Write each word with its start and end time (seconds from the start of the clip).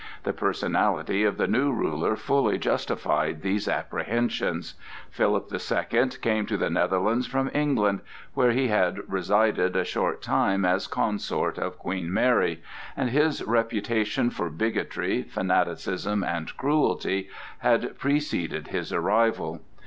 The 0.23 0.33
personality 0.33 1.23
of 1.25 1.37
the 1.37 1.45
new 1.45 1.71
ruler 1.71 2.15
fully 2.15 2.57
justified 2.57 3.43
these 3.43 3.67
apprehensions. 3.67 4.73
Philip 5.11 5.49
the 5.49 5.59
Second 5.59 6.19
came 6.23 6.47
to 6.47 6.57
the 6.57 6.71
Netherlands 6.71 7.27
from 7.27 7.51
England, 7.53 8.01
where 8.33 8.49
he 8.49 8.69
had 8.69 8.97
resided 9.07 9.75
a 9.75 9.83
short 9.83 10.23
time 10.23 10.65
as 10.65 10.87
consort 10.87 11.59
of 11.59 11.77
Queen 11.77 12.11
Mary, 12.11 12.63
and 12.97 13.11
his 13.11 13.43
reputation 13.43 14.31
for 14.31 14.49
bigotry, 14.49 15.21
fanaticism, 15.21 16.23
and 16.23 16.57
cruelty 16.57 17.29
had 17.59 17.95
preceded 17.99 18.69
his 18.69 18.91
arrival. 18.91 19.61